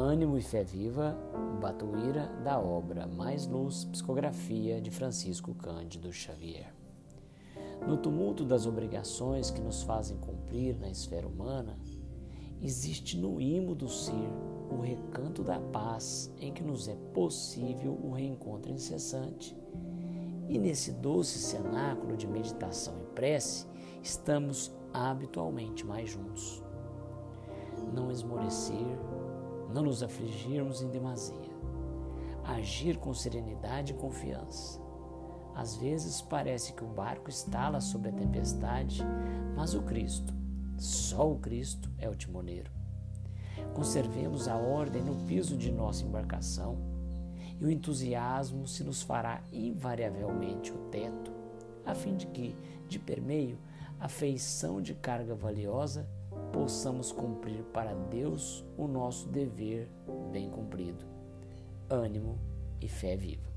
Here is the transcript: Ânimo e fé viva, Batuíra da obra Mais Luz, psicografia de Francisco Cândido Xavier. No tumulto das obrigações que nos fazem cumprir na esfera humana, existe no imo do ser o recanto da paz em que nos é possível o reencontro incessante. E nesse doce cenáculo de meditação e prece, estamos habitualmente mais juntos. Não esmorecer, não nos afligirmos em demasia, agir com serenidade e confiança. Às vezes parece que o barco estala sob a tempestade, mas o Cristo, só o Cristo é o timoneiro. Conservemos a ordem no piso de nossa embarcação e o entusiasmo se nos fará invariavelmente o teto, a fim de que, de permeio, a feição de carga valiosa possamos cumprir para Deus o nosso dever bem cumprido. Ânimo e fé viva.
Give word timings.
Ânimo 0.00 0.38
e 0.38 0.40
fé 0.40 0.64
viva, 0.64 1.14
Batuíra 1.60 2.26
da 2.42 2.58
obra 2.58 3.06
Mais 3.06 3.46
Luz, 3.46 3.84
psicografia 3.84 4.80
de 4.80 4.90
Francisco 4.90 5.54
Cândido 5.54 6.10
Xavier. 6.10 6.74
No 7.86 7.98
tumulto 7.98 8.42
das 8.42 8.64
obrigações 8.64 9.50
que 9.50 9.60
nos 9.60 9.82
fazem 9.82 10.16
cumprir 10.16 10.74
na 10.80 10.88
esfera 10.88 11.28
humana, 11.28 11.78
existe 12.62 13.18
no 13.18 13.38
imo 13.42 13.74
do 13.74 13.88
ser 13.88 14.30
o 14.70 14.80
recanto 14.80 15.42
da 15.42 15.60
paz 15.60 16.32
em 16.40 16.50
que 16.50 16.64
nos 16.64 16.88
é 16.88 16.96
possível 17.12 17.92
o 18.02 18.12
reencontro 18.12 18.72
incessante. 18.72 19.54
E 20.48 20.58
nesse 20.58 20.92
doce 20.92 21.38
cenáculo 21.38 22.16
de 22.16 22.26
meditação 22.26 22.94
e 23.02 23.14
prece, 23.14 23.66
estamos 24.02 24.72
habitualmente 24.94 25.84
mais 25.84 26.08
juntos. 26.08 26.62
Não 27.92 28.10
esmorecer, 28.10 28.98
não 29.72 29.82
nos 29.82 30.02
afligirmos 30.02 30.82
em 30.82 30.88
demasia, 30.88 31.50
agir 32.44 32.98
com 32.98 33.14
serenidade 33.14 33.92
e 33.92 33.96
confiança. 33.96 34.80
Às 35.54 35.76
vezes 35.76 36.22
parece 36.22 36.72
que 36.72 36.84
o 36.84 36.88
barco 36.88 37.28
estala 37.28 37.80
sob 37.80 38.08
a 38.08 38.12
tempestade, 38.12 39.02
mas 39.56 39.74
o 39.74 39.82
Cristo, 39.82 40.32
só 40.78 41.30
o 41.30 41.38
Cristo 41.38 41.90
é 41.98 42.08
o 42.08 42.16
timoneiro. 42.16 42.70
Conservemos 43.74 44.48
a 44.48 44.56
ordem 44.56 45.02
no 45.02 45.26
piso 45.26 45.56
de 45.56 45.70
nossa 45.70 46.04
embarcação 46.04 46.78
e 47.60 47.64
o 47.64 47.70
entusiasmo 47.70 48.66
se 48.66 48.82
nos 48.82 49.02
fará 49.02 49.42
invariavelmente 49.52 50.72
o 50.72 50.78
teto, 50.90 51.30
a 51.84 51.94
fim 51.94 52.16
de 52.16 52.26
que, 52.28 52.56
de 52.88 52.98
permeio, 52.98 53.58
a 53.98 54.08
feição 54.08 54.80
de 54.80 54.94
carga 54.94 55.34
valiosa 55.34 56.08
possamos 56.52 57.12
cumprir 57.12 57.62
para 57.72 57.94
Deus 57.94 58.64
o 58.76 58.86
nosso 58.86 59.28
dever 59.28 59.88
bem 60.32 60.48
cumprido. 60.50 61.04
Ânimo 61.88 62.38
e 62.80 62.88
fé 62.88 63.16
viva. 63.16 63.50